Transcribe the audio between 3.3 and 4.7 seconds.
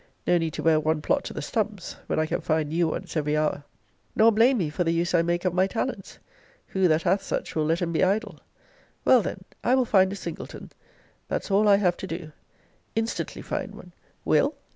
hour. Nor blame